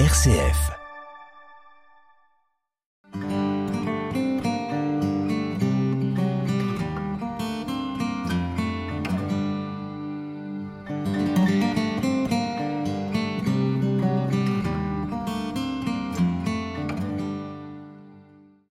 RCF. 0.00 0.72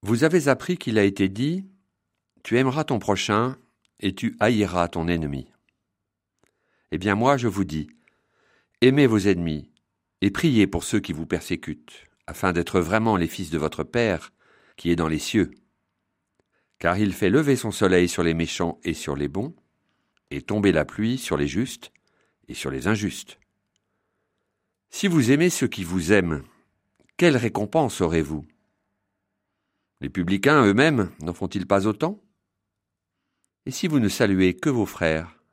Vous 0.02 0.26
avez 0.26 0.50
appris 0.50 0.78
qu'il 0.78 1.00
a 1.00 1.04
été 1.04 1.30
dit 1.30 1.66
Tu 2.44 2.58
aimeras 2.58 2.84
ton 2.84 3.00
prochain 3.00 3.55
et 4.02 4.14
tu 4.14 4.36
haïras 4.42 4.90
ton 4.90 5.08
ennemi. 5.08 5.48
Eh 6.92 6.98
bien 6.98 7.16
moi 7.16 7.38
je 7.38 7.48
vous 7.48 7.64
dis 7.64 7.88
Aimez 8.82 9.08
vos 9.08 9.20
ennemis 9.20 9.73
et 10.24 10.32
priez 10.32 10.68
pour 10.68 10.86
ceux 10.86 11.02
qui 11.02 11.12
vous 11.12 11.26
persécutent, 11.26 12.06
afin 12.28 12.54
d'être 12.54 12.79
vraiment 12.79 13.18
les 13.18 13.28
fils 13.28 13.50
de 13.50 13.57
votre 13.57 13.84
Père 13.84 14.32
qui 14.78 14.89
est 14.89 14.96
dans 14.96 15.10
les 15.10 15.20
cieux. 15.20 15.52
Car 16.80 16.97
il 16.97 17.11
fait 17.11 17.30
lever 17.30 17.57
son 17.57 17.71
soleil 17.71 18.07
sur 18.07 18.24
les 18.24 18.33
méchants 18.33 18.80
et 18.86 18.94
sur 18.94 19.18
les 19.18 19.28
bons, 19.28 19.54
et 20.32 20.42
tomber 20.42 20.71
la 20.71 20.86
pluie 20.86 21.18
sur 21.18 21.36
les 21.36 21.50
justes 21.50 21.92
et 22.47 22.54
sur 22.54 22.71
les 22.71 22.88
injustes. 22.88 23.38
Si 24.92 25.10
vous 25.10 25.30
aimez 25.30 25.50
ceux 25.50 25.68
qui 25.68 25.83
vous 25.83 26.14
aiment, 26.14 26.42
quelle 27.18 27.36
récompense 27.36 28.00
aurez-vous? 28.00 28.47
Les 30.00 30.10
publicains 30.10 30.66
eux-mêmes 30.66 31.11
n'en 31.19 31.33
font-ils 31.33 31.68
pas 31.68 31.86
autant? 31.86 32.23
Et 33.66 33.72
si 33.72 33.89
vous 33.89 34.00
ne 34.00 34.08
saluez 34.08 34.55
que 34.55 34.69
vos 34.69 34.86
frères, 34.86 35.44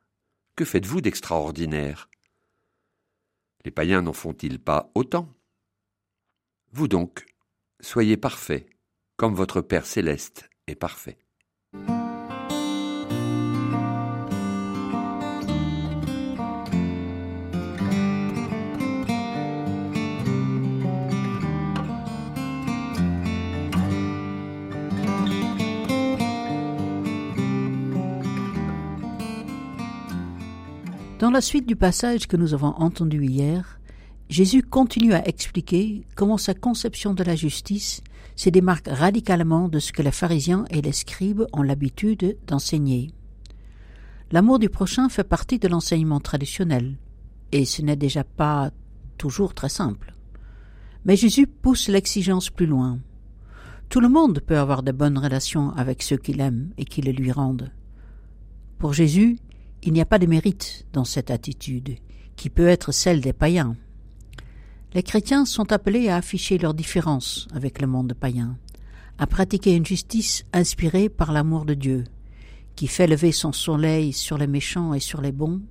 que 0.55 0.63
faites-vous 0.63 1.01
d'extraordinaire? 1.01 2.07
Les 3.65 3.71
païens 3.71 4.01
n'en 4.01 4.13
font-ils 4.13 4.59
pas 4.59 4.91
autant? 4.95 5.29
Vous 6.71 6.87
donc, 6.87 7.25
soyez 7.79 8.17
parfaits, 8.17 8.67
comme 9.17 9.35
votre 9.35 9.61
Père 9.61 9.85
céleste 9.85 10.49
est 10.67 10.75
parfait. 10.75 11.17
Dans 31.21 31.29
la 31.29 31.41
suite 31.41 31.67
du 31.67 31.75
passage 31.75 32.25
que 32.25 32.35
nous 32.35 32.55
avons 32.55 32.73
entendu 32.77 33.23
hier, 33.23 33.79
Jésus 34.27 34.63
continue 34.63 35.13
à 35.13 35.27
expliquer 35.27 36.03
comment 36.15 36.39
sa 36.39 36.55
conception 36.55 37.13
de 37.13 37.23
la 37.23 37.35
justice 37.35 38.01
se 38.35 38.49
démarque 38.49 38.87
radicalement 38.87 39.67
de 39.67 39.77
ce 39.77 39.91
que 39.91 40.01
les 40.01 40.09
pharisiens 40.09 40.65
et 40.71 40.81
les 40.81 40.93
scribes 40.93 41.45
ont 41.53 41.61
l'habitude 41.61 42.39
d'enseigner. 42.47 43.11
L'amour 44.31 44.57
du 44.57 44.69
prochain 44.69 45.09
fait 45.09 45.23
partie 45.23 45.59
de 45.59 45.67
l'enseignement 45.67 46.19
traditionnel, 46.19 46.97
et 47.51 47.65
ce 47.65 47.83
n'est 47.83 47.95
déjà 47.95 48.23
pas 48.23 48.71
toujours 49.19 49.53
très 49.53 49.69
simple. 49.69 50.15
Mais 51.05 51.17
Jésus 51.17 51.45
pousse 51.45 51.87
l'exigence 51.87 52.49
plus 52.49 52.65
loin. 52.65 52.97
Tout 53.89 53.99
le 53.99 54.09
monde 54.09 54.39
peut 54.39 54.57
avoir 54.57 54.81
de 54.81 54.91
bonnes 54.91 55.19
relations 55.19 55.69
avec 55.73 56.01
ceux 56.01 56.17
qu'il 56.17 56.41
aime 56.41 56.71
et 56.79 56.85
qui 56.85 57.03
le 57.03 57.11
lui 57.11 57.31
rendent. 57.31 57.71
Pour 58.79 58.93
Jésus, 58.93 59.37
il 59.83 59.93
n'y 59.93 60.01
a 60.01 60.05
pas 60.05 60.19
de 60.19 60.27
mérite 60.27 60.85
dans 60.93 61.05
cette 61.05 61.31
attitude, 61.31 61.97
qui 62.35 62.49
peut 62.49 62.67
être 62.67 62.91
celle 62.91 63.21
des 63.21 63.33
païens. 63.33 63.75
Les 64.93 65.03
chrétiens 65.03 65.45
sont 65.45 65.71
appelés 65.71 66.09
à 66.09 66.17
afficher 66.17 66.57
leurs 66.57 66.73
différences 66.73 67.47
avec 67.53 67.81
le 67.81 67.87
monde 67.87 68.13
païen, 68.13 68.57
à 69.17 69.27
pratiquer 69.27 69.75
une 69.75 69.85
justice 69.85 70.43
inspirée 70.53 71.09
par 71.09 71.31
l'amour 71.31 71.65
de 71.65 71.73
Dieu, 71.73 72.03
qui 72.75 72.87
fait 72.87 73.07
lever 73.07 73.31
son 73.31 73.53
soleil 73.53 74.13
sur 74.13 74.37
les 74.37 74.47
méchants 74.47 74.93
et 74.93 74.99
sur 74.99 75.21
les 75.21 75.31
bons, 75.31 75.61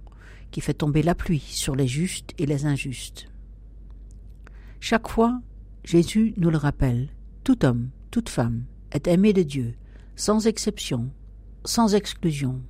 qui 0.50 0.60
fait 0.60 0.74
tomber 0.74 1.02
la 1.02 1.14
pluie 1.14 1.44
sur 1.46 1.76
les 1.76 1.86
justes 1.86 2.32
et 2.38 2.46
les 2.46 2.66
injustes. 2.66 3.28
Chaque 4.80 5.08
fois, 5.08 5.40
Jésus 5.84 6.34
nous 6.36 6.50
le 6.50 6.56
rappelle, 6.56 7.08
tout 7.44 7.64
homme, 7.64 7.90
toute 8.10 8.28
femme 8.28 8.64
est 8.92 9.06
aimé 9.06 9.32
de 9.32 9.42
Dieu, 9.42 9.74
sans 10.16 10.46
exception, 10.46 11.10
sans 11.64 11.94
exclusion. 11.94 12.60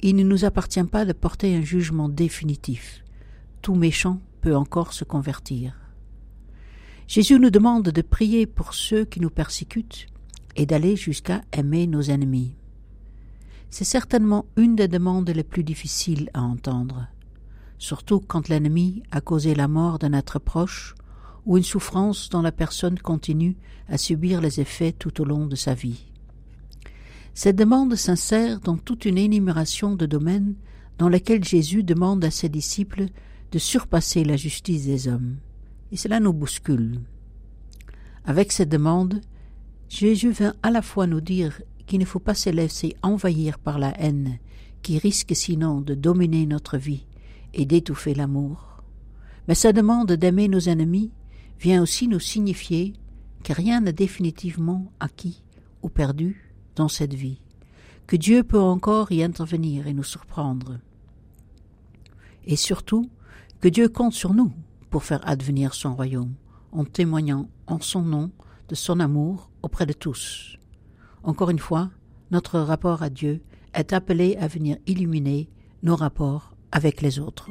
Il 0.00 0.14
ne 0.14 0.22
nous 0.22 0.44
appartient 0.44 0.84
pas 0.84 1.04
de 1.04 1.12
porter 1.12 1.56
un 1.56 1.62
jugement 1.62 2.08
définitif. 2.08 3.02
Tout 3.62 3.74
méchant 3.74 4.20
peut 4.40 4.54
encore 4.54 4.92
se 4.92 5.04
convertir. 5.04 5.74
Jésus 7.08 7.40
nous 7.40 7.50
demande 7.50 7.88
de 7.88 8.02
prier 8.02 8.46
pour 8.46 8.74
ceux 8.74 9.04
qui 9.04 9.20
nous 9.20 9.30
persécutent 9.30 10.06
et 10.54 10.66
d'aller 10.66 10.94
jusqu'à 10.94 11.42
aimer 11.52 11.86
nos 11.86 12.02
ennemis. 12.02 12.54
C'est 13.70 13.84
certainement 13.84 14.46
une 14.56 14.76
des 14.76 14.88
demandes 14.88 15.30
les 15.30 15.42
plus 15.42 15.64
difficiles 15.64 16.30
à 16.32 16.42
entendre, 16.42 17.08
surtout 17.78 18.20
quand 18.20 18.48
l'ennemi 18.48 19.02
a 19.10 19.20
causé 19.20 19.54
la 19.54 19.68
mort 19.68 19.98
d'un 19.98 20.12
être 20.12 20.38
proche 20.38 20.94
ou 21.44 21.56
une 21.56 21.64
souffrance 21.64 22.28
dont 22.28 22.42
la 22.42 22.52
personne 22.52 22.98
continue 22.98 23.56
à 23.88 23.98
subir 23.98 24.40
les 24.40 24.60
effets 24.60 24.92
tout 24.92 25.20
au 25.20 25.24
long 25.24 25.46
de 25.46 25.56
sa 25.56 25.74
vie. 25.74 26.07
Cette 27.38 27.54
demande 27.54 27.94
s'insère 27.94 28.58
dans 28.58 28.76
toute 28.76 29.04
une 29.04 29.16
énumération 29.16 29.94
de 29.94 30.06
domaines 30.06 30.56
dans 30.98 31.08
lesquels 31.08 31.44
Jésus 31.44 31.84
demande 31.84 32.24
à 32.24 32.32
ses 32.32 32.48
disciples 32.48 33.06
de 33.52 33.58
surpasser 33.60 34.24
la 34.24 34.36
justice 34.36 34.86
des 34.86 35.06
hommes. 35.06 35.36
Et 35.92 35.96
cela 35.96 36.18
nous 36.18 36.32
bouscule. 36.32 37.00
Avec 38.24 38.50
cette 38.50 38.70
demande, 38.70 39.20
Jésus 39.88 40.32
vient 40.32 40.56
à 40.64 40.72
la 40.72 40.82
fois 40.82 41.06
nous 41.06 41.20
dire 41.20 41.62
qu'il 41.86 42.00
ne 42.00 42.04
faut 42.04 42.18
pas 42.18 42.34
se 42.34 42.50
laisser 42.50 42.96
envahir 43.02 43.60
par 43.60 43.78
la 43.78 43.96
haine, 44.00 44.40
qui 44.82 44.98
risque 44.98 45.36
sinon 45.36 45.80
de 45.80 45.94
dominer 45.94 46.44
notre 46.44 46.76
vie 46.76 47.06
et 47.54 47.66
d'étouffer 47.66 48.14
l'amour. 48.14 48.82
Mais 49.46 49.54
sa 49.54 49.72
demande 49.72 50.10
d'aimer 50.10 50.48
nos 50.48 50.68
ennemis 50.68 51.12
vient 51.60 51.82
aussi 51.82 52.08
nous 52.08 52.18
signifier 52.18 52.94
que 53.44 53.52
rien 53.52 53.82
n'est 53.82 53.92
définitivement 53.92 54.90
acquis 54.98 55.44
ou 55.82 55.88
perdu 55.88 56.47
dans 56.78 56.88
cette 56.88 57.14
vie, 57.14 57.40
que 58.06 58.16
Dieu 58.16 58.42
peut 58.44 58.60
encore 58.60 59.10
y 59.12 59.22
intervenir 59.22 59.86
et 59.86 59.92
nous 59.92 60.04
surprendre. 60.04 60.78
Et 62.46 62.56
surtout, 62.56 63.10
que 63.60 63.68
Dieu 63.68 63.88
compte 63.88 64.14
sur 64.14 64.32
nous 64.32 64.52
pour 64.88 65.02
faire 65.02 65.26
advenir 65.28 65.74
son 65.74 65.94
royaume, 65.94 66.34
en 66.72 66.84
témoignant 66.84 67.48
en 67.66 67.80
son 67.80 68.02
nom 68.02 68.30
de 68.68 68.74
son 68.74 69.00
amour 69.00 69.50
auprès 69.62 69.86
de 69.86 69.92
tous. 69.92 70.56
Encore 71.24 71.50
une 71.50 71.58
fois, 71.58 71.90
notre 72.30 72.60
rapport 72.60 73.02
à 73.02 73.10
Dieu 73.10 73.42
est 73.74 73.92
appelé 73.92 74.36
à 74.36 74.46
venir 74.46 74.76
illuminer 74.86 75.48
nos 75.82 75.96
rapports 75.96 76.54
avec 76.70 77.02
les 77.02 77.18
autres. 77.18 77.50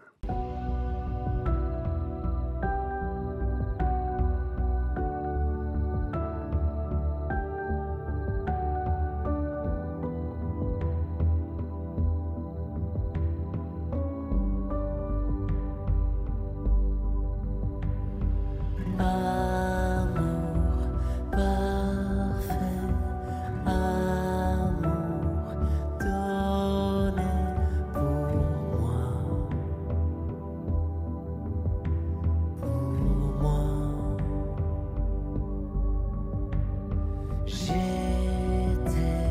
J'étais 37.53 39.27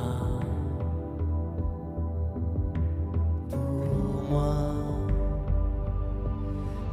pour 3.50 4.14
moi. 4.30 4.56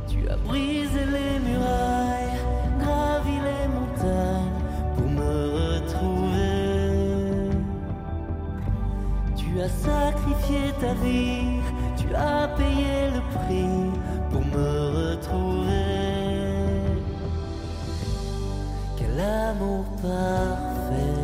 Tu 0.06 0.19
as 0.28 0.36
brisé 0.36 1.02
les 1.04 1.34
murailles, 1.40 2.38
gravi 2.78 3.36
les 3.48 3.66
montagnes 3.75 4.58
pour 4.94 5.08
me 5.10 5.34
retrouver. 5.58 6.56
Tu 9.36 9.48
as 9.60 9.69
sacrifié 9.69 10.72
ta 10.80 10.94
vie 10.94 11.68
à 12.19 12.49
payer 12.49 13.11
le 13.15 13.20
prix 13.37 13.91
pour 14.31 14.44
me 14.44 15.12
retrouver. 15.12 15.69
Quel 18.97 19.20
amour 19.20 19.85
parfait. 20.03 21.18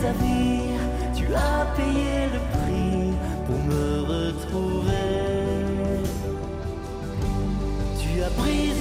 ta 0.00 0.12
vie, 0.12 0.76
tu 1.14 1.26
as 1.34 1.66
payé 1.76 2.28
le 2.34 2.40
prix 2.54 3.12
pour 3.46 3.58
me 3.64 4.00
retrouver. 4.14 4.92
Tu 8.00 8.22
as 8.22 8.30
pris 8.30 8.75